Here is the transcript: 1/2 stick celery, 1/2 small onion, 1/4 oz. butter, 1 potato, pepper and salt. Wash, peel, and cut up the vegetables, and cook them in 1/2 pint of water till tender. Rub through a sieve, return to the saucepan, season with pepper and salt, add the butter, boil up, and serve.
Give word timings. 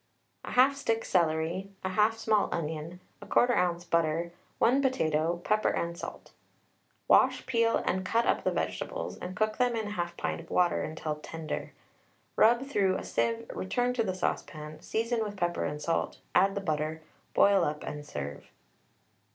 1/2 0.45 0.73
stick 0.73 1.05
celery, 1.05 1.69
1/2 1.85 2.13
small 2.13 2.49
onion, 2.51 2.99
1/4 3.21 3.55
oz. 3.55 3.85
butter, 3.85 4.31
1 4.57 4.81
potato, 4.81 5.39
pepper 5.43 5.69
and 5.69 5.95
salt. 5.95 6.31
Wash, 7.07 7.45
peel, 7.45 7.77
and 7.85 8.03
cut 8.03 8.25
up 8.25 8.43
the 8.43 8.49
vegetables, 8.49 9.15
and 9.19 9.35
cook 9.35 9.57
them 9.59 9.75
in 9.75 9.91
1/2 9.91 10.17
pint 10.17 10.41
of 10.41 10.49
water 10.49 10.91
till 10.97 11.17
tender. 11.17 11.71
Rub 12.35 12.65
through 12.65 12.95
a 12.97 13.03
sieve, 13.03 13.45
return 13.53 13.93
to 13.93 14.01
the 14.03 14.15
saucepan, 14.15 14.81
season 14.81 15.23
with 15.23 15.37
pepper 15.37 15.65
and 15.65 15.79
salt, 15.79 16.17
add 16.33 16.55
the 16.55 16.61
butter, 16.61 17.03
boil 17.35 17.63
up, 17.63 17.83
and 17.83 18.03
serve. 18.03 18.49